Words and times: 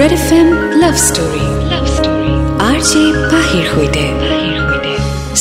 Red 0.00 0.12
F 0.18 0.30
M 0.38 0.48
love 0.82 0.94
story 1.08 1.44
love 1.72 1.84
story 1.96 2.32
R 2.68 2.78
J 2.90 3.02
পাহিৰ 3.32 3.64
সৈতে 3.72 4.04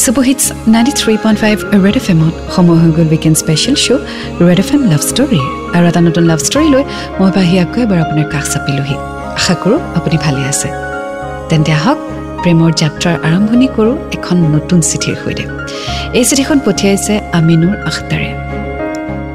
super hits 0.04 0.46
ninety 0.74 0.94
three 1.00 1.14
point 1.24 1.38
five 1.44 1.58
Red 1.86 1.96
F 2.02 2.08
এমত 2.14 2.34
সময় 2.56 2.78
হৈ 2.82 2.92
গ'ল 2.98 3.08
weekend 3.14 3.38
special 3.44 3.76
show' 3.86 4.04
Red 4.48 4.60
F 4.64 4.70
M 4.76 4.82
love 4.92 5.02
story 5.10 5.42
আৰু 5.76 5.84
এটা 5.92 6.02
নতুন 6.08 6.24
লাভ 6.32 6.40
ষ্টৰী 6.48 6.68
লৈ 6.74 6.84
মই 7.20 7.30
পাহি 7.38 7.56
আকৌ 7.64 7.78
এবাৰ 7.86 8.00
আপোনাৰ 8.06 8.26
কাষ 8.34 8.46
চাপিলোহি। 8.54 8.96
আশা 9.40 9.54
কৰোঁ 9.62 9.80
আপুনি 9.98 10.18
ভালে 10.26 10.42
আছে। 10.52 10.68
তেন্তে 11.50 11.72
আহক 11.80 11.98
প্ৰেমৰ 12.44 12.72
যাত্ৰাৰ 12.82 13.16
আৰম্ভণি 13.28 13.68
কৰোঁ 13.76 13.96
এখন 14.16 14.38
নতুন 14.56 14.80
চিঠিৰ 14.90 15.16
সৈতে। 15.24 15.44
এই 16.18 16.24
চিঠিখন 16.30 16.58
পঠিয়াইছে 16.66 17.14
আমিনুৰ 17.40 17.74
আখতাৰে। 17.90 18.30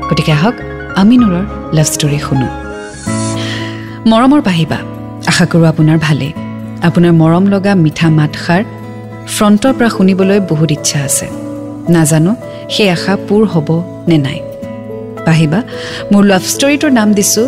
গতিকে 0.08 0.32
আহক 0.38 0.56
আমিনুৰৰ 1.02 1.44
লাভ 1.76 1.86
ষ্টৰী 1.94 2.18
শুনো। 2.26 2.48
মৰমৰ 4.10 4.42
পাহিবা 4.48 4.78
আশা 5.30 5.44
কৰোঁ 5.50 5.66
আপোনাৰ 5.72 5.98
ভালেই। 6.06 6.32
আপোনাৰ 6.88 7.12
মৰম 7.20 7.44
লগা 7.54 7.72
মিঠা 7.84 8.08
মাতষাৰ 8.18 8.62
ফ্ৰণ্টৰ 9.34 9.72
পৰা 9.78 9.88
শুনিবলৈ 9.96 10.38
বহুত 10.50 10.70
ইচ্ছা 10.76 10.98
আছে। 11.08 11.26
নাজানো 11.94 12.32
সেই 12.74 12.88
আশা 12.96 13.12
পূৰ 13.26 13.42
হ'ব 13.52 13.68
নে 14.08 14.18
নাই। 14.26 14.38
পাহিবা 15.26 15.60
মোৰ 16.12 16.22
লাভ 16.30 16.42
ষ্টৰীটোৰ 16.52 16.92
নাম 16.98 17.08
দিছোঁ 17.18 17.46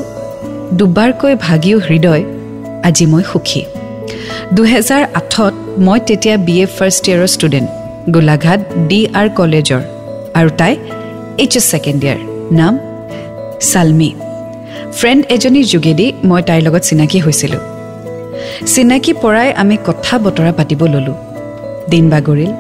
দুবাৰকৈ 0.79 1.35
ভাগিও 1.47 1.79
হৃদয় 1.89 2.23
আজি 2.89 3.05
মই 3.13 3.23
সুখী। 3.31 3.63
দুহেজাৰ 4.57 5.03
আঠত 5.21 5.55
মই 5.87 5.99
তেতিয়া 6.09 6.37
বি 6.47 6.55
এ 6.65 6.67
ফাৰ্ষ্ট 6.77 7.03
ইয়েৰৰ 7.09 7.31
ষ্টুডেণ্ট 7.35 7.69
গোলাঘাট 8.15 8.61
ডি 8.89 9.01
আৰ 9.21 9.29
কলেজৰ 9.39 9.83
আৰু 10.39 10.51
তাই 10.61 10.73
এইচ 11.43 11.53
এছ 11.59 11.65
ছেকেণ্ড 11.73 12.01
ইয়াৰ 12.05 12.19
নাম 12.61 12.73
ছালমি 13.71 14.11
ফ্ৰেণ্ড 14.99 15.23
এজনীৰ 15.35 15.67
যোগেদি 15.73 16.07
মই 16.31 16.41
তাইৰ 16.49 16.63
লগত 16.67 16.83
চিনাকি 16.89 17.19
হৈছিলোঁ। 17.27 17.63
চিনাকি 18.73 19.13
পৰাই 19.23 19.49
আমি 19.63 19.77
কথা 19.89 20.15
বতৰা 20.25 20.53
পাতিব 20.59 20.81
ল'লোঁ। 20.95 21.17
দিন 21.93 22.05
বাগৰিল। 22.13 22.53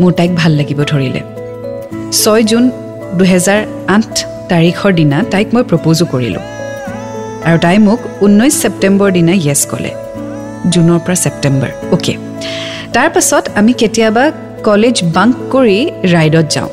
মোৰ 0.00 0.12
তাইক 0.18 0.30
ভাল 0.40 0.52
লাগিব 0.60 0.78
ধৰিলে। 0.90 1.20
ছয় 2.20 2.42
জুন 2.50 2.64
দুহেজাৰ 3.18 3.60
আঠ 3.96 4.12
তাৰিখৰ 4.50 4.90
দিনা 4.98 5.18
তাইক 5.32 5.48
মই 5.54 5.62
প্ৰপ'জো 5.70 6.04
কৰিলোঁ। 6.12 6.44
আৰু 7.48 7.58
তাই 7.64 7.76
মোক 7.88 8.00
ঊনৈছ 8.24 8.54
ছেপ্টেম্বৰ 8.62 9.08
দিনা 9.18 9.34
য়েছ 9.46 9.62
ক'লে। 9.70 9.92
জুনৰ 10.72 10.98
পৰা 11.04 11.16
ছেপ্টেম্বৰ 11.24 11.70
অ'কে 11.94 12.14
তাৰপাছত 12.94 13.44
আমি 13.58 13.72
কেতিয়াবা 13.80 14.24
কলেজ 14.68 14.96
বাংক 15.16 15.34
কৰি 15.54 15.78
ৰাইডত 16.14 16.46
যাওঁ। 16.54 16.70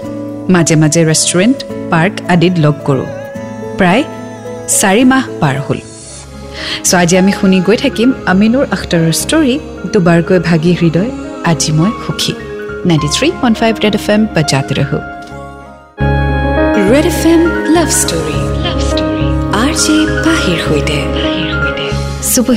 মাজে 0.54 0.76
মাজে 0.82 1.02
ৰেষ্টুৰেণ্ট 1.12 1.58
পাৰ্ক 1.92 2.14
আদিত 2.34 2.54
লগ 2.66 2.76
কৰোঁ। 2.88 3.08
প্ৰায় 3.80 4.04
চাৰি 4.78 5.04
মাহ 5.12 5.24
পাৰ 5.42 5.56
হ'ল। 5.66 5.80
চ' 6.88 6.94
আজি 7.02 7.16
আমি 7.22 7.32
শুনি 7.40 7.58
গৈ 7.68 7.78
থাকিম 7.86 8.10
আমিনুৰ 8.34 8.66
আখতাৰৰ 8.76 9.14
ষ্টৰী 9.24 9.56
দুবাৰকৈ 9.94 10.40
ভাগী 10.50 10.72
হৃদয় 10.82 11.12
আজি 11.52 11.72
মই 11.78 11.92
সুখী। 12.04 12.34
Ninety 12.90 13.10
three 13.16 13.28
point 13.42 13.56
five 13.62 13.74
Red 13.84 13.96
F 14.00 14.08
M 14.14 14.22
বাজাতে 14.36 14.74
ৰহো। 14.80 15.00
Red 16.92 17.06
F 17.14 17.22
M 17.34 17.42
love 17.76 17.90
story 18.02 18.38
R 19.64 19.72
J 19.84 19.96
পাহিৰ 20.26 20.60
সৈতে। 20.68 20.98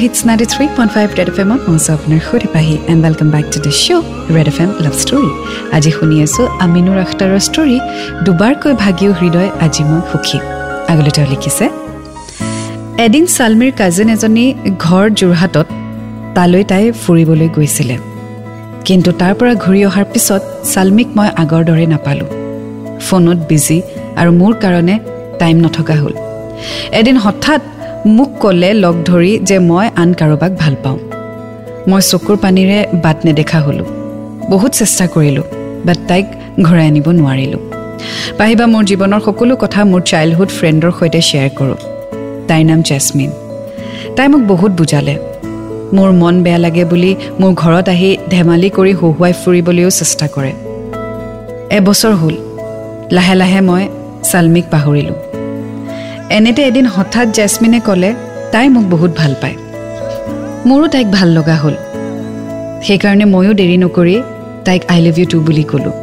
Hits 0.02 0.18
ninety 0.28 0.46
three 0.52 0.64
point 0.76 0.90
five 0.96 1.08
Red 1.18 1.28
F 1.32 1.38
এমত 1.44 1.60
মই 1.68 1.76
আছোঁ 1.80 1.92
আপোনাৰ 1.96 2.20
সৈতে 2.28 2.48
Pahi 2.54 2.74
and 2.90 3.00
welcome 3.06 3.28
back 3.34 3.46
to 3.52 3.58
the 3.66 3.72
show' 3.82 4.06
Red 4.36 4.48
F 4.52 4.58
M 4.64 4.70
love 4.84 4.94
story 5.02 5.30
আজি 5.76 5.90
শুনি 5.96 6.16
আছোঁ 6.26 6.44
আমিনুৰ 6.64 6.98
আখতাৰৰ 7.04 7.40
ষ্টৰী 7.48 7.76
দুবাৰকৈ 8.24 8.72
ভাগীও 8.84 9.12
হৃদয় 9.20 9.50
আজি 9.64 9.82
মই 9.88 10.00
সুখী। 10.10 10.38
আগলৈ 10.90 11.12
তেওঁ 11.16 11.28
লিখিছে 11.32 11.64
এদিন 13.00 13.24
ছালমিৰ 13.26 13.72
কাজিন 13.80 14.08
এজনী 14.14 14.46
ঘৰ 14.78 15.04
যোৰহাটত 15.20 15.66
তালৈ 16.36 16.64
তাই 16.70 16.84
ফুৰিবলৈ 17.02 17.48
গৈছিলে। 17.56 17.96
কিন্তু 18.86 19.10
তাৰ 19.20 19.32
পৰা 19.38 19.52
ঘূৰি 19.64 19.80
অহাৰ 19.88 20.04
পিছত 20.12 20.42
ছালমিক 20.72 21.08
মই 21.16 21.28
আগৰ 21.42 21.62
দৰে 21.68 21.86
নাপালোঁ। 21.92 22.28
ফোনত 23.06 23.38
বিজি 23.50 23.78
আৰু 24.20 24.30
মোৰ 24.40 24.52
কাৰণে 24.62 24.94
টাইম 25.40 25.56
নথকা 25.64 25.94
হ'ল। 26.00 26.14
এদিন 27.00 27.16
হঠাৎ 27.24 27.60
মোক 28.16 28.30
ক'লে 28.42 28.70
লগ 28.84 28.94
ধৰি 29.08 29.32
যে 29.48 29.56
মই 29.70 29.86
আন 30.02 30.10
কাৰোবাক 30.20 30.52
ভাল 30.62 30.74
পাওঁ। 30.84 30.98
মই 31.90 32.00
চকুৰ 32.10 32.36
পানীৰে 32.44 32.78
বাট 33.04 33.18
নেদেখা 33.26 33.58
হ'লোঁ। 33.66 33.88
বহুত 34.52 34.72
চেষ্টা 34.80 35.04
কৰিলোঁ 35.14 35.46
বাট 35.86 35.98
তাইক 36.08 36.26
ঘূৰাই 36.66 36.86
আনিব 36.90 37.06
নোৱাৰিলোঁ। 37.18 37.62
পাহিবা 38.38 38.64
মোৰ 38.72 38.82
জীৱনৰ 38.90 39.20
সকলো 39.26 39.54
কথা 39.62 39.80
মোৰ 39.90 40.02
চাইল্ডহুড 40.10 40.50
ফ্ৰেণ্ডৰ 40.58 40.92
সৈতে 40.98 41.20
শ্বেয়াৰ 41.30 41.52
কৰোঁ। 41.60 41.91
তাইৰ 42.52 42.64
নাম 42.70 42.80
জেচমিন 42.88 43.30
তাই 44.16 44.28
মোক 44.28 44.42
বহুত 44.52 44.72
বুজালে। 44.80 45.14
মোৰ 45.96 46.10
মন 46.20 46.34
বেয়া 46.42 46.58
লাগে 46.58 46.84
বুলি 46.84 47.10
মোৰ 47.40 47.52
ঘৰত 47.62 47.88
আহি 47.88 48.10
ধেমালি 48.30 48.68
কৰি 48.76 48.92
হহুৱাই 49.00 49.32
ফুৰিবলৈও 49.40 49.90
চেষ্টা 49.90 50.26
কৰে। 50.34 50.52
এবছৰ 51.76 52.12
হ'ল। 52.12 52.34
লাহে 53.16 53.34
লাহে 53.40 53.60
মই 53.60 53.82
ছালমিক 54.28 54.66
পাহৰিলোঁ। 54.70 55.16
এনেতে 56.36 56.62
এদিন 56.64 56.86
হঠাৎ 56.86 57.26
জেচমিনে 57.28 57.80
ক'লে 57.86 58.10
তাই 58.52 58.68
মোক 58.68 58.84
বহুত 58.90 59.12
ভাল 59.16 59.32
পায়। 59.42 59.56
মোৰো 60.66 60.86
তাইক 60.88 61.08
ভাল 61.10 61.28
লগা 61.28 61.56
হ'ল। 61.56 61.74
সেইকাৰণে 62.86 63.24
ময়ো 63.24 63.52
দেৰি 63.60 63.76
নকৰি 63.84 64.16
তাইক 64.64 64.82
আই 64.88 65.00
লাভ 65.04 65.16
ইউ 65.18 65.26
টু 65.26 65.40
বুলি 65.40 65.62
ক'লোঁ। 65.62 65.94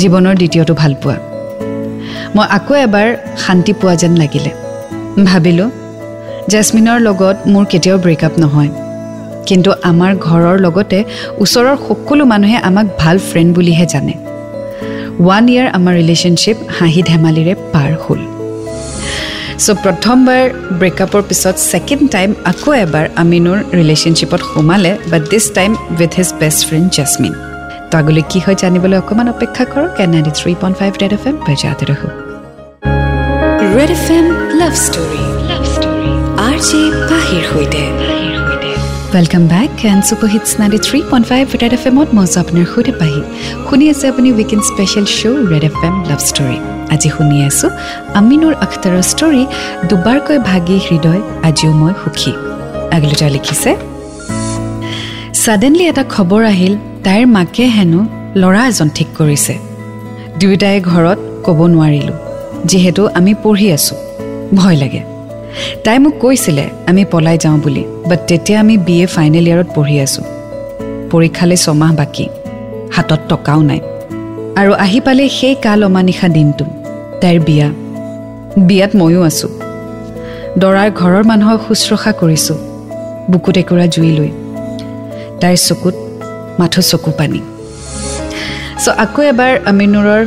জীৱনৰ 0.00 0.34
দ্বিতীয়টো 0.34 0.74
ভালপোৱা। 0.74 1.16
মই 2.34 2.46
আকৌ 2.56 2.74
এবাৰ 2.86 3.16
শান্তি 3.36 3.72
পোৱা 3.72 3.94
যেন 3.94 4.16
লাগিলে। 4.16 4.50
ভাবিলোঁ 5.30 5.68
জেচমিনৰ 6.52 6.98
লগত 7.08 7.36
মোৰ 7.52 7.64
কেতিয়াও 7.72 7.98
ব্ৰেকআপ 8.04 8.34
নহয়। 8.42 8.70
কিন্তু 9.48 9.70
আমাৰ 9.90 10.12
ঘৰৰ 10.26 10.56
লগতে 10.64 10.98
ওচৰৰ 11.44 11.76
সকলো 11.86 12.24
মানুহে 12.32 12.56
আমাক 12.68 12.86
ভাল 13.00 13.16
ফ্ৰেণ্ড 13.28 13.50
বুলিহে 13.56 13.86
জানে। 13.92 14.14
ওৱান 15.22 15.44
ইয়েৰ 15.52 15.68
আমাৰ 15.76 15.94
ৰিলেশ্যনশ্বিপ 16.00 16.56
হাঁহি 16.78 17.02
ধেমালিৰে 17.10 17.54
পাৰ 17.72 17.90
হ'ল। 18.04 18.20
চ' 19.64 19.78
প্ৰথমবাৰ 19.84 20.44
ব্ৰেকআপৰ 20.80 21.22
পিছত 21.28 21.54
ছেকেণ্ড 21.70 22.04
টাইম 22.14 22.30
আকৌ 22.50 22.70
এবাৰ 22.84 23.06
আমিনুৰ 23.22 23.58
ৰিলেশ্যনশ্বিপত 23.78 24.40
সোমালে 24.52 24.92
but 25.10 25.22
this 25.30 25.44
time 25.58 25.70
with 25.98 26.12
his 26.18 26.28
best 26.40 26.60
friend 26.68 26.86
Jasmine 26.96 27.34
তো 27.90 27.94
আগলৈ 28.00 28.22
কি 28.30 28.38
হয় 28.44 28.56
জানিবলৈ 28.62 28.96
অকণমান 29.02 29.28
অপেক্ষা 29.34 29.64
কৰক 29.72 29.92
and 30.02 30.08
ninety 30.14 30.32
three 30.38 30.52
point 30.60 30.76
five 30.80 30.92
Red 31.02 31.12
F 31.16 31.24
M 31.28 31.36
বজাতে 31.46 31.84
ৰহো 31.92 32.27
Red 33.78 33.92
F 33.98 34.06
M 34.18 34.26
love 34.60 34.74
story 34.86 35.24
love 35.50 35.64
story 35.74 36.10
R 36.46 36.56
J 36.68 36.80
পাহিৰ 37.10 37.42
সৈতে 37.50 37.82
welcome 39.14 39.42
back 39.52 39.70
and 39.90 40.02
super 40.08 40.28
hits 40.34 40.50
ninety 40.60 40.78
three 40.86 40.98
point 41.10 41.26
five 41.30 41.44
Red 41.62 41.72
F 41.78 41.84
এমত 41.90 42.08
মই 42.16 42.24
আছোঁ 42.26 42.40
আপোনাৰ 42.44 42.66
সৈতে 42.72 42.92
পাহি 43.00 43.20
শুনি 43.68 43.84
আছে 43.92 44.04
আপুনি 44.12 44.28
weekend 44.38 44.62
special 44.70 45.06
show' 45.18 45.40
Red 45.52 45.64
F 45.70 45.76
M 45.88 45.94
love 46.10 46.20
story 46.30 46.58
আজি 46.94 47.08
শুনি 47.16 47.36
আছোঁ 47.48 47.70
আমিনুৰ 48.20 48.54
আখতাৰৰ 48.64 49.04
ষ্টৰী 49.12 49.42
দুবাৰকৈ 49.90 50.38
ভাগী 50.50 50.76
হৃদয় 50.86 51.20
আজিও 51.48 51.72
মই 51.80 51.92
সুখী। 52.02 52.32
আগলৈ 52.96 53.28
লিখিছে 53.36 53.70
ছাডেনলি 55.42 55.84
এটা 55.92 56.04
খবৰ 56.14 56.42
আহিল 56.52 56.74
তাইৰ 57.04 57.24
মাকে 57.36 57.64
হেনো 57.76 58.00
ল'ৰা 58.40 58.62
এজন 58.70 58.88
ঠিক 58.96 59.08
কৰিছে। 59.18 59.54
দুয়োটাই 60.40 60.76
ঘৰত 60.90 61.18
ক'ব 61.44 61.60
নোৱাৰিলোঁ। 61.74 62.18
যিহেতু 62.64 63.02
আমি 63.18 63.32
পঢ়ি 63.42 63.66
আছোঁ। 63.76 63.98
ভয় 64.54 64.76
লাগে। 64.76 65.02
তাই 65.84 65.98
মোক 65.98 66.14
কৈছিলে 66.22 66.64
আমি 66.86 67.02
পলাই 67.12 67.36
যাওঁ 67.44 67.58
বুলি 67.64 67.82
বাট 68.08 68.20
তেতিয়া 68.28 68.60
আমি 68.60 68.74
বি 68.86 68.96
এ 69.02 69.06
ফাইনেল 69.16 69.46
ইয়েৰত 69.48 69.68
পঢ়ি 69.76 69.96
আছোঁ। 70.06 70.24
পৰীক্ষালৈ 71.12 71.56
ছমাহ 71.64 71.90
বাকী 71.98 72.26
হাতত 72.94 73.20
টকাও 73.30 73.60
নাই। 73.70 73.80
আৰু 74.60 74.72
আহি 74.84 75.00
পালে 75.06 75.24
সেই 75.38 75.54
কাল 75.64 75.80
অমানিশা 75.88 76.28
দিনটো 76.36 76.64
তাইৰ 77.20 77.38
বিয়া। 77.46 77.68
বিয়াত 78.68 78.92
ময়ো 79.00 79.20
আছোঁ। 79.30 79.50
দৰাৰ 80.62 80.88
ঘৰৰ 81.00 81.24
মানুহক 81.30 81.60
শুশ্ৰূষা 81.66 82.12
কৰিছোঁ 82.20 82.58
বুকুত 83.30 83.56
একুৰা 83.62 83.86
জুই 83.94 84.10
লৈ। 84.18 84.30
তাইৰ 85.40 85.58
চকুত 85.66 85.96
মাথো 86.60 86.82
চকু 86.90 87.10
পানী। 87.18 87.40
চ' 88.82 88.94
আকৌ 89.04 89.20
এবাৰ 89.32 89.52
আমিনুৰৰ 89.70 90.22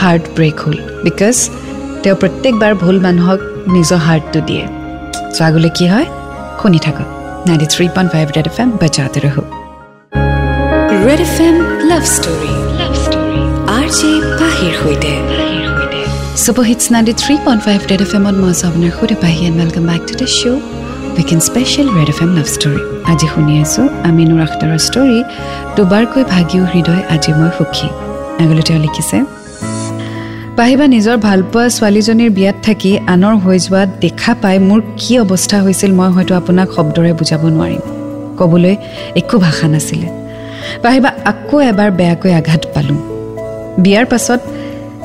হাৰ্ট 0.00 0.24
ব্ৰেক 0.36 0.56
হ'ল 0.62 0.76
বিকজ 1.04 1.36
তেওঁ 2.02 2.16
প্ৰত্যেকবাৰ 2.22 2.72
ভুল 2.82 2.96
মানুহক 3.06 3.40
নিজৰ 3.74 3.98
হাৰ্টটো 4.06 4.40
দিয়ে। 4.48 4.64
চ' 5.34 5.40
আগলৈ 5.48 5.70
কি 5.78 5.86
হয়? 5.92 6.06
শুনি 6.60 6.78
থাকক। 6.86 7.08
Ninety 7.48 7.66
three 7.74 7.84
point 7.96 8.10
five 8.14 8.26
Red 8.36 8.46
F 8.50 8.56
M 8.62 8.68
বজাতে 8.82 9.18
ৰহো। 9.24 9.42
Red 11.06 11.20
F 11.26 11.36
M 11.46 11.56
love 11.90 12.02
story 12.16 12.52
love 12.80 12.92
story 13.04 13.40
R 13.76 13.86
J 13.98 14.10
পাহিৰ 14.40 14.72
সৈতে। 14.80 15.12
Super 16.44 16.64
hits 16.70 16.84
ninety 16.94 17.14
three 17.22 17.34
point 17.46 17.60
five 17.66 17.80
Red 17.90 18.00
F 18.06 18.12
এমত 18.18 18.36
মই 18.42 18.50
আছোঁ 18.54 18.66
আপোনাৰ 18.70 18.92
সৈতে 18.98 19.16
Pahi 19.24 19.40
and 19.48 19.56
welcome 19.62 19.84
back 19.90 20.02
to 20.08 20.14
the 20.20 20.28
show' 20.38 20.60
weekend 21.18 21.40
special 21.48 21.86
Red 21.96 22.08
F 22.14 22.18
M 22.24 22.30
love 22.38 22.46
story 22.56 22.80
আজি 23.10 23.26
শুনি 23.32 23.54
আছোঁ 23.64 23.84
আমিনুৰ 24.08 24.40
আখতাৰৰ 24.46 24.80
ষ্টৰী 24.88 25.18
দুবাৰকৈ 25.76 26.22
ভাগিও 26.34 26.64
হৃদয় 26.72 27.02
আজি 27.14 27.30
মই 27.38 27.50
সুখী। 27.58 27.88
আগলৈ 28.42 28.62
তেওঁ 28.68 28.80
লিখিছে 28.86 29.16
পাহিবা 30.58 30.86
নিজৰ 30.94 31.16
ভালপোৱা 31.28 31.64
ছোৱালীজনীৰ 31.76 32.30
বিয়াত 32.36 32.56
থাকি 32.66 32.90
আনৰ 33.14 33.34
হৈ 33.44 33.58
যোৱা 33.66 33.82
দেখা 34.04 34.32
পাই 34.42 34.56
মোৰ 34.68 34.80
কি 35.00 35.12
অৱস্থা 35.24 35.58
হৈছিল 35.64 35.90
মই 35.98 36.10
হয়তো 36.16 36.32
আপোনাক 36.40 36.68
শব্দৰে 36.76 37.12
বুজাব 37.20 37.42
নোৱাৰিম। 37.54 37.82
ক'বলৈ 38.38 38.74
একো 39.20 39.36
ভাষা 39.38 39.66
নাছিলে। 39.72 40.08
পাহিবা 40.82 41.10
আকৌ 41.30 41.56
এবাৰ 41.70 41.90
বেয়াকৈ 41.98 42.32
আঘাত 42.40 42.62
পালোঁ। 42.74 42.98
বিয়াৰ 43.84 44.06
পাছত 44.12 44.40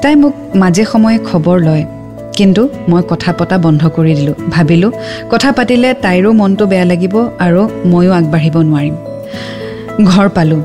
তাই 0.01 0.15
মোক 0.21 0.33
মাজে 0.61 0.83
সময়ে 0.91 1.17
খবৰ 1.29 1.57
লয়। 1.67 1.83
কিন্তু 2.37 2.61
মই 2.89 3.01
কথা 3.11 3.31
পতা 3.39 3.57
বন্ধ 3.65 3.81
কৰি 3.95 4.11
দিলোঁ। 4.19 4.35
ভাবিলোঁ 4.49 4.91
কথা 5.31 5.49
পাতিলে 5.57 5.89
তাইৰো 6.03 6.29
মনটো 6.39 6.63
বেয়া 6.71 6.85
লাগিব 6.91 7.15
আৰু 7.45 7.61
ময়ো 7.91 8.11
আগবাঢ়িব 8.19 8.55
নোৱাৰিম। 8.69 8.95
ঘৰ 10.09 10.27
পালোঁ। 10.37 10.61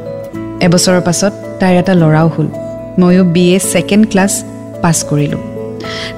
এবছৰৰ 0.67 1.01
পাছত 1.07 1.33
তাইৰ 1.61 1.75
এটা 1.83 1.95
ল'ৰাও 2.03 2.29
হ'ল। 2.35 2.49
ময়ো 3.01 3.23
B 3.35 3.45
A 3.55 3.59
second 3.73 4.05
class 4.13 4.33
pass 4.83 4.97
কৰিলোঁ। 5.11 5.41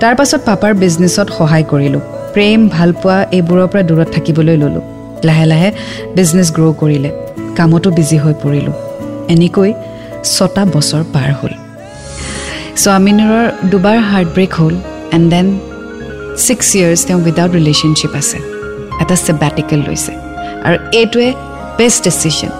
তাৰ 0.00 0.14
পাছত 0.18 0.40
পাপাৰ 0.48 0.72
বিজনেছত 0.82 1.28
সহায় 1.38 1.66
কৰিলোঁ। 1.72 2.02
প্ৰেম 2.34 2.60
ভালপোৱা 2.68 3.16
এইবোৰৰ 3.36 3.68
পৰা 3.72 3.82
দূৰত 3.88 4.08
থাকিবলৈ 4.16 4.56
ল'লোঁ। 4.62 4.84
লাহে 5.26 5.46
লাহে 5.52 5.68
বিজনেছ 6.16 6.48
গ্ৰ' 6.56 6.74
কৰিলে। 6.82 7.10
কামতো 7.56 7.88
বিজি 7.98 8.18
হৈ 8.24 8.34
পৰিলোঁ। 8.44 8.74
এনেকৈ 9.34 9.70
ছটা 10.34 10.62
বছৰ 10.74 11.02
পাৰ 11.14 11.30
হ'ল। 11.38 11.52
স্বামীনুৰৰ 12.82 13.46
দুবাৰ 13.70 13.98
হাৰ্ট 14.10 14.28
ব্ৰেক 14.36 14.52
হ'ল 14.60 14.74
এণ্ড 15.16 15.26
দেন 15.32 15.46
ছিক্স 16.44 16.66
ইয়েৰ্ছ 16.76 17.00
তেওঁ 17.06 17.20
উইদাউট 17.24 17.50
ৰিলেশ্যনশ্বিপ 17.58 18.12
আছে। 18.20 18.38
এটা 19.02 19.14
চেবাটিকেল 19.26 19.80
লৈছে। 19.88 20.12
আৰু 20.66 20.76
এইটোৱে 21.00 21.28
বেষ্ট 21.78 22.00
ডিচিশ্যন 22.04 22.52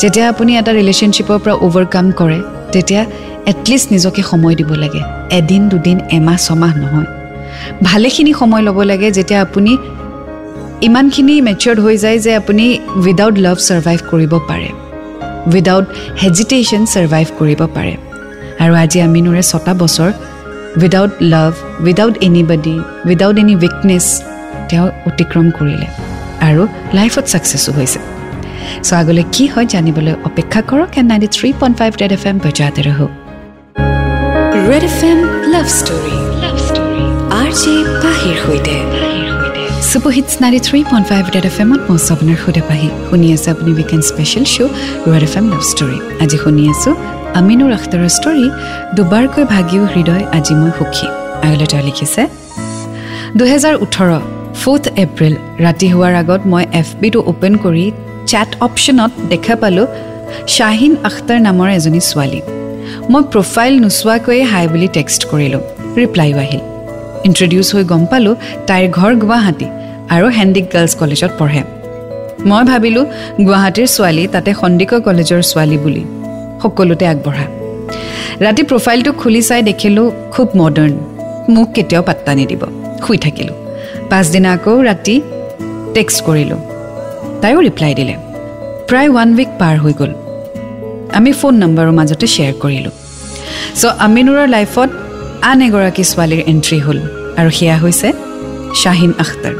যেতিয়া 0.00 0.28
আপুনি 0.32 0.50
এটা 0.60 0.72
ৰিলেশ্যনশ্বিপৰ 0.80 1.38
পৰা 1.44 1.54
অভাৰকাম 1.66 2.06
কৰে 2.20 2.38
তেতিয়া 2.72 3.02
এটলিষ্ট 3.46 3.92
নিজকে 3.92 4.22
সময় 4.22 4.54
দিব 4.54 4.70
লাগে। 4.74 5.02
এদিন 5.38 5.68
দুদিন 5.68 5.98
এমাহ 6.10 6.36
ছমাহ 6.36 6.72
নহয়। 6.76 7.08
ভালেখিনি 7.82 8.32
সময় 8.32 8.62
ল'ব 8.62 8.82
লাগে 8.82 9.10
যেতিয়া 9.10 9.42
আপুনি 9.42 9.72
ইমানখিনি 10.88 11.40
মেচিয়ৰ্ড 11.40 11.80
হৈ 11.80 11.96
যায় 11.96 12.18
যে 12.18 12.36
আপুনি 12.36 12.78
উইদাউট 12.96 13.38
লাভ 13.38 13.56
ছাৰ্ভাইভ 13.56 14.00
কৰিব 14.10 14.32
পাৰে। 14.48 14.68
উইদাউট 15.54 15.86
হেজিটেশ্যন 16.22 16.82
ছাৰ্ভাইভ 16.84 17.26
কৰিব 17.38 17.60
পাৰে। 17.76 17.96
আৰু 18.62 18.74
আজি 18.74 18.98
আমিনুৰে 19.00 19.42
ছটা 19.42 19.72
বছৰ 19.74 20.10
without 20.82 21.10
love 21.20 21.52
without 21.82 22.14
anybody 22.20 22.76
without 23.06 23.36
any 23.38 23.54
weakness 23.56 24.06
তেওঁ 24.68 24.86
অতিক্ৰম 25.06 25.46
কৰিলে। 25.50 25.88
আৰু 26.48 26.62
লাইফত 26.94 27.24
ছাকচেছো 27.24 27.72
হৈছে। 27.72 28.17
চ' 28.86 28.92
আগলৈ 29.00 29.24
কি 29.34 29.44
হয় 29.52 29.66
জানিবলৈ 29.74 30.14
অপেক্ষা 30.28 30.60
কৰক 30.70 30.90
and 30.98 31.08
ninety 31.10 31.28
three 31.36 31.48
point 31.60 31.74
five 31.80 31.90
Red 32.00 32.12
F 32.16 32.24
M 32.30 32.36
বজাতে 32.44 32.80
ৰহ। 32.88 33.00
Red 34.70 34.84
F 34.90 34.98
M 35.10 35.18
love 35.52 35.66
story 35.78 36.16
love 36.42 36.56
story 36.68 37.04
R 37.40 37.50
J 37.60 37.74
পাহিৰ 38.02 38.36
সৈতে। 38.44 38.76
Super hits 39.90 40.32
ninety 40.42 40.60
three 40.68 40.78
point 40.90 41.06
five 41.10 41.24
Red 41.34 41.46
F 41.50 41.56
এমত 41.64 41.80
মই 41.88 41.98
আপোনাৰ 42.14 42.36
সৈতে 42.44 42.62
পাহি। 42.70 42.88
শুনি 43.08 43.26
আছে 43.36 43.48
আপুনি 43.54 43.70
weekend 43.78 44.04
special 44.10 44.44
show' 44.54 44.72
Red 45.12 45.24
F 45.28 45.34
M 45.38 45.44
love 45.52 45.62
story 45.72 45.98
আজি 46.22 46.36
শুনি 46.44 46.62
আছোঁ 46.72 46.94
আমিনুৰ 47.40 47.70
আখতাৰৰ 47.78 48.10
ষ্টৰী 48.18 48.46
দুবাৰকৈ 48.96 49.44
ভাগিও 49.54 49.82
হৃদয় 49.94 50.24
আজি 50.36 50.54
মই 50.60 50.70
সুখী। 50.78 51.06
আগলৈ 51.46 51.66
তেওঁ 51.72 51.82
লিখিছে 51.88 52.22
দুহেজাৰ 53.38 53.74
ওঠৰ 53.84 54.10
ফ'ৰ্থ 54.60 54.84
এপ্ৰিল 55.04 55.34
ৰাতি 55.64 55.86
হোৱাৰ 55.92 56.14
আগত 56.22 56.40
মই 56.52 56.64
এফ 56.80 56.88
বিটো 57.00 57.20
অ'পেন 57.30 57.54
কৰি 57.64 57.84
চেট 58.30 58.50
অপশ্যনত 58.66 59.12
দেখা 59.32 59.54
পালোঁ 59.62 59.86
শ্বাহিন 60.54 60.92
আখতাৰ 61.08 61.38
নামৰ 61.46 61.68
এজনী 61.78 62.00
ছোৱালী। 62.10 62.40
মই 63.12 63.22
প্ৰফাইল 63.32 63.74
নোচোৱাকৈয়ে 63.84 64.44
হাই 64.52 64.64
বুলি 64.72 64.88
টেক্সট 64.96 65.22
কৰিলোঁ। 65.30 65.62
ৰিপ্লাইও 66.00 66.36
আহিল। 66.44 66.62
ইণ্ট্ৰডিউচ 67.28 67.66
হৈ 67.74 67.84
গম 67.92 68.02
পালোঁ 68.10 68.34
তাইৰ 68.68 68.86
ঘৰ 68.98 69.12
গুৱাহাটী 69.22 69.66
আৰু 70.14 70.26
হেণ্ডিক 70.38 70.66
গাৰ্লছ 70.74 70.92
কলেজত 71.00 71.32
পঢ়ে। 71.38 71.62
মই 72.50 72.62
ভাবিলোঁ 72.70 73.04
গুৱাহাটীৰ 73.46 73.88
ছোৱালী 73.94 74.24
তাতে 74.34 74.50
সন্দিকৈ 74.60 75.00
কলেজৰ 75.06 75.40
ছোৱালী 75.50 75.78
বুলি। 75.84 76.02
সকলোতে 76.62 77.04
আগবঢ়া। 77.12 77.46
ৰাতি 78.44 78.62
প্ৰফাইলটো 78.70 79.10
খুলি 79.20 79.42
চাই 79.48 79.60
দেখিলোঁ 79.68 80.06
খুব 80.34 80.46
মডাৰ্ণ 80.60 80.94
মোক 81.54 81.68
কেতিয়াও 81.76 82.02
পাত্তা 82.08 82.32
নিদিব। 82.38 82.62
শুই 83.04 83.18
থাকিলোঁ। 83.24 83.56
পাছদিনা 84.10 84.48
আকৌ 84.52 84.74
ৰাতি 84.88 85.14
টেক্সট 85.94 86.18
কৰিলোঁ। 86.26 86.60
তাইও 87.42 87.58
ৰিপ্লাই 87.68 87.92
দিলে। 87.98 88.14
প্ৰায় 88.88 89.08
ওৱান 89.12 89.28
উইক 89.36 89.50
পাৰ 89.60 89.76
হৈ 89.82 89.92
গ'ল। 90.00 90.12
আমি 91.18 91.30
ফোন 91.40 91.54
নম্বৰৰ 91.62 91.90
মাজতে 91.98 92.26
শ্বেয়াৰ 92.34 92.54
কৰিলোঁ। 92.62 92.94
চ' 93.80 93.94
আমিনুৰৰ 94.06 94.48
লাইফত 94.56 94.90
আন 95.50 95.58
এগৰাকী 95.66 96.02
ছোৱালীৰ 96.10 96.42
এণ্ট্ৰি 96.52 96.78
হ'ল 96.86 96.98
আৰু 97.40 97.50
সেয়া 97.58 97.76
হৈছে 97.82 98.08
শ্বাহিন 98.80 99.12
আখতাৰ। 99.24 99.54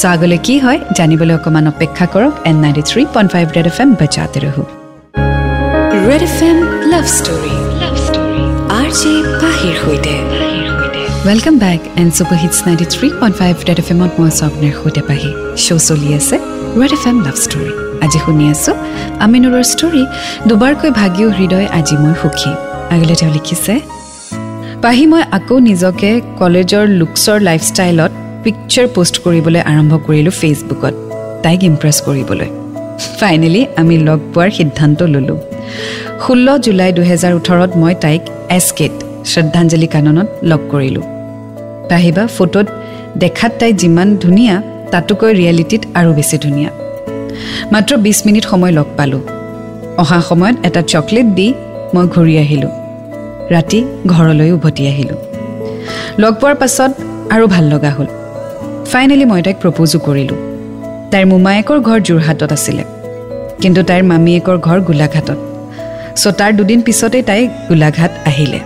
চ' 0.00 0.06
আগলৈ 0.14 0.38
কি 0.46 0.54
হয় 0.64 0.78
জানিবলৈ 0.98 1.34
অকণমান 1.38 1.66
অপেক্ষা 1.72 2.06
কৰক 2.14 2.32
and 2.48 2.56
ninety 2.64 2.82
three 2.90 3.02
point 3.14 3.28
five 3.34 3.46
Red 3.56 3.66
F 3.72 3.78
M 3.82 3.90
বজাতে 4.00 4.38
ৰহো 4.44 4.62
Red 6.08 6.22
F 6.28 6.38
M 6.48 6.58
love 6.92 7.06
story 7.18 7.54
love 7.82 7.94
story 8.06 8.42
R 8.78 8.88
J 9.00 9.12
পাহিৰ 9.42 9.74
সৈতে। 9.82 10.14
Welcome 11.28 11.54
back 11.64 11.80
and 12.00 12.10
super 12.16 12.38
hits 12.42 12.58
ninety 12.66 12.86
three 12.94 13.06
point 13.20 13.34
five 13.40 13.54
Red 13.68 13.78
F 13.82 13.88
এমত 13.94 14.12
মই 14.18 14.30
স্বপ্নৰ 14.40 14.72
সৈতে 14.80 15.02
পাহি। 15.08 15.30
শ্ব' 15.64 15.84
চলি 15.88 16.08
আছে 16.18 16.36
Red 16.80 16.92
F 16.98 17.04
M 17.10 17.18
love 17.26 17.36
story 17.44 17.70
আজি 18.04 18.18
শুনি 18.24 18.44
আছোঁ 18.52 18.74
আমিনুৰৰ 19.24 19.64
ষ্টৰী 19.72 20.02
দুবাৰকৈ 20.48 20.90
ভাগিও 21.00 21.28
হৃদয় 21.38 21.66
আজি 21.78 21.94
মই 22.02 22.14
সুখী। 22.22 22.52
আগলৈ 22.94 23.14
তেওঁ 23.20 23.32
লিখিছে 23.36 23.74
পাহি 24.82 25.04
মই 25.12 25.22
আকৌ 25.36 25.56
নিজকে 25.68 26.10
কলেজৰ 26.40 26.84
লুকছৰ 27.00 27.38
লাইফষ্টাইলত 27.48 28.12
পিকচাৰ 28.44 28.86
পষ্ট 28.96 29.14
কৰিবলৈ 29.24 29.60
আৰম্ভ 29.70 29.92
কৰিলোঁ 30.06 30.34
ফেচবুকত 30.40 30.94
তাইক 31.44 31.60
ইমপ্ৰেছ 31.70 31.96
কৰিবলৈ। 32.06 32.48
ফাইনেলি 33.20 33.62
আমি 33.80 33.94
লগ 34.08 34.20
পোৱাৰ 34.32 34.50
সিদ্ধান্ত 34.58 35.00
ল'লোঁ। 35.14 35.38
ষোল্ল 36.24 36.48
জুলাই 36.64 36.90
দুহেজাৰ 36.98 37.32
ওঠৰত 37.38 37.70
মই 37.82 37.94
তাইক 38.04 38.22
এছ 38.56 38.66
কেট 38.78 38.94
শ্ৰদ্ধাঞ্জলি 39.30 39.88
কাননত 39.94 40.28
লগ 40.50 40.60
কৰিলোঁ। 40.72 41.04
পাহিবা 41.90 42.24
ফটোত 42.36 42.66
দেখাত 43.22 43.52
তাই 43.60 43.72
যিমান 43.82 44.08
ধুনীয়া 44.24 44.56
তাতোকৈ 44.90 45.34
ৰিয়েলিটিত 45.34 45.82
আৰু 45.94 46.14
বেছি 46.14 46.38
ধুনীয়া। 46.38 46.70
মাত্ৰ 47.72 47.96
বিছ 47.96 48.26
মিনিট 48.26 48.44
সময় 48.44 48.72
লগ 48.72 48.86
পালোঁ। 48.96 49.20
অহা 49.98 50.20
সময়ত 50.20 50.56
এটা 50.66 50.82
চকলেট 50.82 51.26
দি 51.26 51.54
মই 51.94 52.06
ঘূৰি 52.06 52.38
আহিলোঁ। 52.38 52.70
ৰাতি 53.50 53.84
ঘৰলৈ 54.06 54.50
উভতি 54.50 54.88
আহিলোঁ। 54.88 55.16
লগ 56.18 56.34
পোৱাৰ 56.34 56.54
পাছত 56.54 56.90
আৰু 57.30 57.46
ভাল 57.46 57.64
লগা 57.64 57.90
হ'ল। 57.90 58.06
ফাইনেলি 58.86 59.24
মই 59.24 59.42
তাইক 59.42 59.56
প্ৰপ'জো 59.60 59.98
কৰিলোঁ। 59.98 60.36
তাইৰ 61.10 61.26
মোমায়েকৰ 61.26 61.80
ঘৰ 61.80 62.00
যোৰহাটত 62.00 62.52
আছিলে। 62.52 62.84
কিন্তু 63.60 63.82
তাইৰ 63.82 64.02
মামীয়েকৰ 64.02 64.58
ঘৰ 64.58 64.80
গোলাঘাটত। 64.80 65.36
চ' 66.16 66.26
তাৰ 66.38 66.52
দুদিন 66.52 66.82
পিছতেই 66.82 67.22
তাই 67.22 67.46
গোলাঘাট 67.46 68.10
আহিলে। 68.26 68.60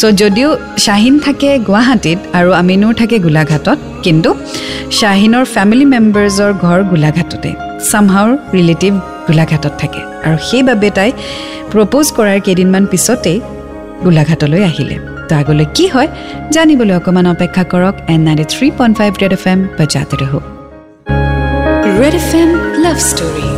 চ' 0.00 0.12
যদিও 0.20 0.48
শ্বাহিন 0.84 1.14
থাকে 1.26 1.48
গুৱাহাটীত 1.68 2.18
আৰু 2.38 2.50
আমিনুৰ 2.60 2.94
থাকে 3.00 3.16
গোলাঘাটত 3.26 3.78
কিন্তু 4.04 4.30
শ্বাহিনৰ 4.98 5.44
ফেমিলি 5.54 5.86
মেম্বাৰ্ছৰ 5.94 6.50
ঘৰ 6.64 6.78
গোলাঘাটতে। 6.92 7.50
চামহাউৰ 7.90 8.32
ৰিলেটিভ 8.56 8.92
গোলাঘাটত 9.28 9.72
থাকে। 9.82 10.00
আৰু 10.26 10.36
সেইবাবে 10.48 10.88
তাই 10.98 11.10
প্ৰপ'জ 11.72 12.06
কৰাৰ 12.16 12.38
কেইদিনমান 12.46 12.84
পিছতেই 12.92 13.38
গোলাঘাটলৈ 14.04 14.62
আহিলে। 14.70 14.96
তো 15.28 15.32
আগলৈ 15.42 15.66
কি 15.76 15.84
হয় 15.94 16.08
জানিবলৈ 16.54 16.94
অকণমান 17.00 17.26
অপেক্ষা 17.34 17.64
কৰক 17.72 17.94
and 18.12 18.20
ninety 18.26 18.44
three 18.54 18.66
point 18.78 18.94
five 18.98 19.10
Red 19.22 19.32
F 19.38 19.44
M 19.52 19.60
বজাতে 19.78 20.16
Red 22.00 22.14
F 22.20 22.30
M 22.42 22.50
love 22.84 22.98
story 23.10 23.48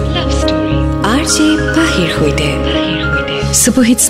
R 1.12 1.22
J 1.34 1.46
পাহিৰ 1.76 2.08
সৈতে। 2.16 2.48
Super 3.62 3.84
hits 3.88 4.04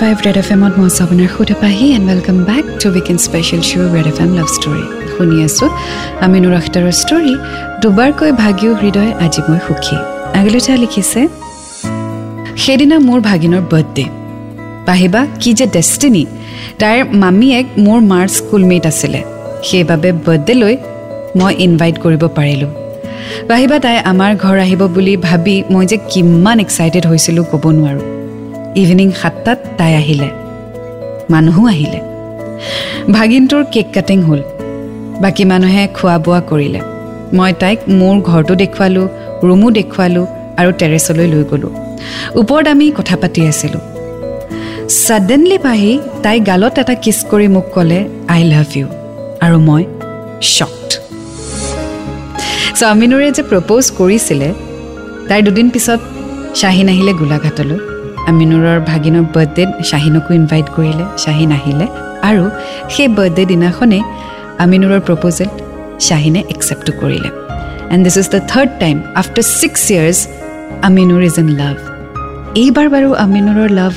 five 0.00 0.14
Red 0.26 0.36
F 0.42 0.48
এমত 0.54 0.72
মই 0.80 0.90
আপোনাৰ 1.04 1.28
সৈতে 1.34 1.54
Pahi 1.62 1.86
and 1.96 2.06
welcome 2.10 2.36
back 2.50 2.64
to 2.82 2.86
weekend 2.96 3.20
special 3.26 3.62
show' 3.68 3.92
Red 3.96 4.06
F 4.12 4.18
M 4.24 4.30
love 4.38 4.48
story 4.56 4.84
শুনি 5.14 5.36
আছোঁ 5.46 5.68
Aminur 6.26 6.54
আখতাৰৰ 6.60 6.94
story 7.02 7.34
দুবাৰকৈ 7.82 8.30
ভাগিও 8.42 8.72
হৃদয় 8.82 9.10
আজি 9.24 9.40
মই 9.48 9.58
সুখী। 9.66 9.96
আগলৈ 10.38 10.60
লিখিছে 10.82 11.20
সেইদিনা 12.62 12.96
মোৰ 13.08 13.18
ভাগিনৰ 13.28 13.62
বাৰ্থডে 13.72 14.04
পাহিবা 14.88 15.20
কি 15.40 15.50
যে 15.58 15.66
ডেষ্টিনি 15.76 16.24
তাইৰ 16.80 17.00
মামীয়েক 17.22 17.66
মোৰ 17.84 17.98
মাৰ 18.12 18.26
স্কুলমেট 18.36 18.84
আছিলে। 18.90 19.20
সেইবাবে 19.68 20.08
বাৰ্থডেলৈ 20.26 20.74
মই 21.38 21.52
ইনভাইট 21.66 21.96
কৰিব 22.04 22.22
পাৰিলোঁ। 22.38 22.70
পাহিবা 23.50 23.76
তাই 23.84 23.96
আমাৰ 24.12 24.32
ঘৰ 24.44 24.56
আহিব 24.66 24.82
বুলি 24.96 25.14
ভাবি 25.28 25.56
মই 25.72 25.84
যে 25.90 25.96
কিমান 26.12 26.56
এক্সাইটেড 26.64 27.04
হৈছিলোঁ 27.10 27.44
ক'ব 27.52 27.66
নোৱাৰোঁ। 27.78 28.21
ইভিনিং 28.80 29.08
সাতটাত 29.12 29.58
তাই 29.78 29.92
আহিলে। 29.94 30.28
মানুহো 31.30 31.62
আহিলে। 31.66 32.00
ভাগিনটোৰ 33.16 33.64
কেক 33.72 33.88
কাটিং 33.94 34.18
হ'ল। 34.22 34.40
বাকী 35.22 35.44
মানুহে 35.44 35.82
খোৱা 35.96 36.16
বোৱা 36.24 36.40
কৰিলে। 36.50 36.80
মই 37.36 37.52
তাইক 37.60 37.78
মোৰ 38.00 38.16
ঘৰটো 38.28 38.54
দেখুৱালোঁ 38.62 39.06
ৰুমো 39.46 39.68
দেখুৱালোঁ 39.78 40.26
আৰু 40.60 40.70
টেৰেছলৈ 40.80 41.26
লৈ 41.32 41.44
গ'লোঁ। 41.50 41.72
ওপৰত 42.40 42.66
আমি 42.68 42.86
কথা 42.98 43.16
পাতি 43.22 43.40
আছিলোঁ। 43.50 43.82
ছাডেনলি 45.04 45.58
পাহি 45.58 45.92
তাই 46.22 46.36
গালত 46.40 46.74
এটা 46.78 46.94
কিছ 47.04 47.18
কৰি 47.30 47.46
মোক 47.54 47.66
ক'লে 47.74 48.00
আই 48.34 48.42
লাভ 48.52 48.68
ইউ 48.78 48.86
আৰু 49.44 49.56
মই 49.68 49.82
শ্বকড 50.54 50.90
চ' 52.78 52.82
যে 53.36 53.42
প্ৰপ'জ 53.50 53.84
কৰিছিলে 53.98 54.48
তাইৰ 55.28 55.42
দুদিন 55.46 55.66
পিছত 55.74 56.00
শ্বাহিন 56.58 56.88
আহিলে 56.88 57.12
গোলাঘাটলৈ। 57.12 57.91
আমিনুৰৰ 58.30 58.78
ভাগিনৰ 58.90 59.24
বাৰ্থডেত 59.34 59.70
শ্বাহিনকো 59.88 60.30
ইনভাইট 60.40 60.66
কৰিলে 60.76 61.04
শ্বাহিন 61.22 61.50
আহিলে 61.58 61.86
আৰু 62.28 62.44
সেই 62.94 63.08
বাৰ্থডে 63.16 63.42
দিনাখনেই 63.52 64.02
আমিনুৰৰ 64.64 65.00
প্ৰপ'জেল 65.08 65.50
শ্বাহিনে 66.06 66.40
একচেপ্টো 66.54 66.92
কৰিলে। 67.00 67.30
And 67.92 68.02
this 68.06 68.16
is 68.22 68.28
the 68.34 68.40
third 68.52 68.70
time 68.82 68.96
after 69.20 69.44
six 69.60 69.82
years 69.92 70.18
Aminur 70.88 71.22
is 71.28 71.36
in 71.42 71.48
love 71.60 71.76
এইবাৰ 72.62 72.86
বাৰু 72.94 73.08
আমিনুৰৰ 73.24 73.70
লাভ 73.80 73.92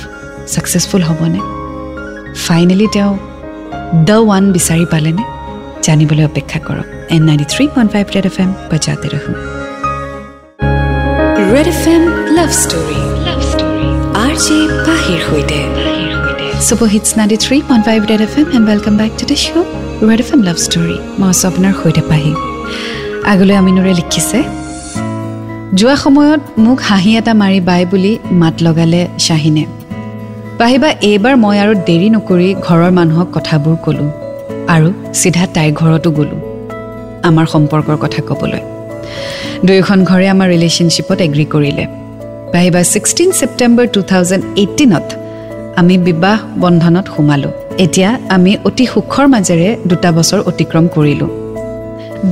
ছাকচেছফুল 0.54 1.02
হ'বনে? 1.10 1.42
ফাইনেলি 2.46 2.88
তেওঁ 2.96 3.14
দ্য 4.08 4.18
ওৱান 4.24 4.44
বিচাৰি 4.56 4.86
পালেনে? 4.94 5.24
জানিবলৈ 5.86 6.24
অপেক্ষা 6.32 6.60
কৰক। 6.68 6.88
And 7.16 7.22
ninety 7.28 7.46
three 7.54 7.66
point 7.74 7.90
five 7.94 8.06
Red 8.16 8.26
F 8.32 8.38
M 8.44 8.50
বজাতে 8.72 9.08
ৰহো 9.14 9.32
Red 11.54 11.68
F 11.74 11.84
M 11.96 12.04
love 12.38 12.50
story 12.64 13.15
love 14.36 14.44
story 14.44 14.64
R 14.64 14.78
J 14.78 14.84
পাহিৰ 14.88 15.20
সৈতে 15.28 15.60
super 16.68 16.90
hits 16.94 17.10
ninety 17.20 17.38
three 17.44 17.58
point 17.68 17.84
five 17.88 18.00
Red 18.12 18.22
F 18.28 18.34
M 18.40 18.48
and 18.56 18.66
welcome 18.70 18.94
back 19.02 19.12
to 19.20 19.26
the 19.30 19.38
show' 19.44 19.66
Red 20.10 20.20
F 20.24 20.30
M 20.36 20.42
love 20.48 20.58
story 20.66 20.98
মই 21.20 21.28
আছোঁ 21.34 21.48
আপোনাৰ 21.52 21.74
সৈতে 21.82 22.02
পাহি। 22.10 22.32
আগলৈ 23.32 23.56
আমিনুৰে 23.62 23.92
লিখিছে। 24.00 24.40
যোৱা 25.80 25.96
সময়ত 26.04 26.42
মোক 26.66 26.80
হাঁহি 26.90 27.12
এটা 27.20 27.34
মাৰি 27.42 27.60
বাই 27.70 27.82
বুলি 27.92 28.14
মাত 28.42 28.56
লগালে 28.66 29.02
শ্বাহিনে। 29.26 29.64
পাহিবা 30.60 30.90
এইবাৰ 31.10 31.36
মই 31.44 31.58
আৰু 31.64 31.74
দেৰি 31.90 32.08
নকৰি 32.16 32.50
ঘৰৰ 32.68 32.92
মানুহক 33.00 33.28
কথাবোৰ 33.36 33.76
ক'লোঁ 33.86 34.10
আৰু 34.76 34.88
চিধা 35.22 35.46
তাইৰ 35.56 35.72
ঘৰতো 35.82 36.10
গ'লোঁ 36.18 36.40
আমাৰ 37.30 37.46
সম্পৰ্কৰ 37.54 37.98
কথা 38.04 38.20
ক'বলৈ। 38.30 38.62
দুয়োখন 39.66 40.00
ঘৰে 40.10 40.28
আমাৰ 40.34 40.48
ৰিলেশ্যনশ্বিপত 40.54 41.18
এগ্ৰী 41.28 41.46
কৰিলে। 41.56 41.86
পাহিবা 42.56 42.82
ছিক্সটিন 42.94 43.30
ছেপ্টেম্বৰ 43.40 43.86
টু 43.96 44.02
থাউজেণ্ড 44.12 44.44
এইটিনত 44.62 45.08
আমি 45.80 45.96
বিবাহ 46.08 46.38
বন্ধনত 46.64 47.06
সোমালোঁ। 47.16 47.54
এতিয়া 47.86 48.10
আমি 48.36 48.52
অতি 48.68 48.86
সুখৰ 48.94 49.26
মাজেৰে 49.34 49.70
দুটা 49.90 50.10
বছৰ 50.18 50.40
অতিক্ৰম 50.50 50.86
কৰিলোঁ। 50.96 51.30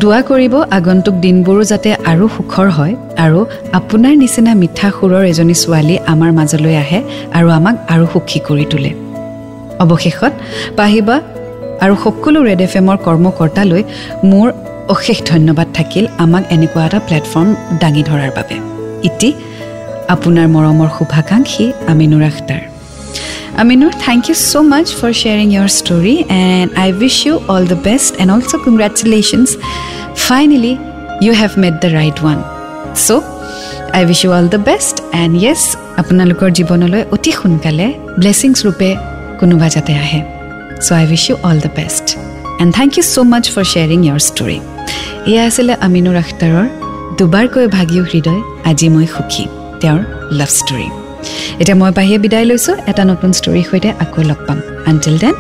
দোৱা 0.01 0.19
কৰিব 0.29 0.53
আগন্তুক 0.77 1.15
দিনবোৰো 1.25 1.63
যাতে 1.71 1.89
আৰু 2.11 2.25
সুখৰ 2.35 2.67
হয় 2.77 2.93
আৰু 3.25 3.39
আপোনাৰ 3.79 4.13
নিচিনা 4.23 4.51
মিঠা 4.61 4.87
সুৰৰ 4.97 5.23
এজনী 5.31 5.55
ছোৱালী 5.63 5.95
আমাৰ 6.13 6.31
মাজলৈ 6.39 6.75
আহে 6.83 6.99
আৰু 7.37 7.47
আমাক 7.57 7.75
আৰু 7.93 8.05
সুখী 8.13 8.39
কৰি 8.47 8.65
তোলে। 8.71 8.91
অৱশেষত 9.83 10.33
পাহিবা 10.79 11.15
আৰু 11.83 11.93
সকলো 12.05 12.39
ৰেড 12.47 12.61
এফ 12.65 12.73
এমৰ 12.79 12.97
কৰ্মকৰ্তালৈ 13.07 13.81
মোৰ 14.31 14.47
অশেষ 14.95 15.17
ধন্যবাদ 15.31 15.67
থাকিল 15.77 16.05
আমাক 16.23 16.43
এনেকুৱা 16.55 16.81
এটা 16.87 16.99
প্লেটফৰ্ম 17.07 17.49
দাঙি 17.81 18.03
ধৰাৰ 18.09 18.31
বাবে। 18.37 18.55
ইতি 19.09 19.29
আপোনাৰ 20.15 20.47
মৰমৰ 20.55 20.89
শুভাকাংক্ষী 20.97 21.65
Aminur 21.91 22.23
Akhtar. 22.31 22.61
Aminur 23.61 23.93
thank 24.05 24.21
you 24.29 24.35
so' 24.49 24.53
much 24.71 24.87
for 24.99 25.11
sharing 25.19 25.47
your 25.55 25.69
story 25.79 26.15
and 26.43 26.69
I 26.83 26.89
wish 27.01 27.17
you 27.27 27.33
all 27.53 27.63
the 27.73 27.79
best 27.87 28.11
and 28.21 28.29
also' 28.35 28.53
congratulations 28.65 29.49
finally 30.27 30.73
you 31.25 31.31
have 31.41 31.51
made 31.63 31.75
the 31.83 31.89
right 31.97 32.17
one 32.23 32.39
so' 33.05 33.21
I 33.97 34.01
wish 34.09 34.19
you 34.25 34.29
all 34.37 34.47
the 34.55 34.61
best 34.69 34.95
and 35.21 35.33
yes 35.45 35.61
আপোনালোকৰ 36.01 36.49
জীৱনলৈ 36.57 37.01
অতি 37.15 37.31
সোনকালে 37.39 37.87
blessings 38.19 38.57
ৰূপে 38.65 38.89
কোনোবা 39.39 39.67
যাতে 39.75 39.93
আহে। 40.03 40.21
So' 40.85 40.91
I 40.99 41.03
wish 41.11 41.23
you 41.29 41.35
all 41.49 41.57
the 41.65 41.71
best 41.79 42.05
and 42.61 42.71
thank 42.77 42.91
you 42.97 43.03
so' 43.13 43.17
much 43.31 43.45
for 43.53 43.65
sharing 43.71 43.99
your 44.07 44.19
story 44.29 44.57
এয়া 45.31 45.43
আছিলে 45.49 45.73
আমিনুৰ 45.85 46.15
আখতাৰৰ 46.23 46.67
দুবাৰকৈ 47.17 47.65
ভাগিও 47.77 48.03
হৃদয় 48.11 48.41
আজি 48.69 48.87
মই 48.93 49.07
সুখী। 49.15 49.45
তেওঁৰ 49.83 50.01
লাভ 50.39 50.51
ষ্টৰী 50.59 50.87
এতিয়া 51.61 51.77
মই 51.81 51.91
বাহিৰে 51.97 52.17
বিদায় 52.25 52.45
লৈছোঁ 52.49 52.75
এটা 52.91 53.03
নতুন 53.11 53.31
ষ্টৰীৰ 53.39 53.65
সৈতে 53.69 53.89
আকৌ 54.03 54.21
লগ 54.29 54.39
পাম। 54.47 54.59
Until 54.89 55.15
then 55.23 55.35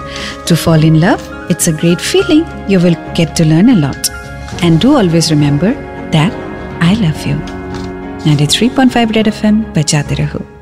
to 0.47 0.53
fall 0.63 0.81
in 0.89 0.95
love 1.05 1.17
it's 1.51 1.65
a 1.69 1.73
great 1.81 1.99
feeling 2.11 2.39
you 2.71 2.77
will 2.83 2.97
get 3.17 3.29
to 3.37 3.43
learn 3.51 3.67
a 3.75 3.77
lot 3.85 4.01
and 4.65 4.75
do 4.83 4.89
always 5.01 5.25
remember 5.33 5.73
that 6.15 6.31
I 6.87 6.93
love 7.05 7.17
you 7.27 7.37
ninety 8.25 8.47
three 8.53 8.65
point 8.75 8.91
five 8.95 9.05
Red 9.17 9.27
F 9.33 9.39
M 9.49 9.55
বজাতে 9.75 10.15
ৰহোঁ 10.21 10.52